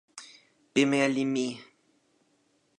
pimeja 0.71 1.07
li 1.15 1.23
mi. 1.33 1.47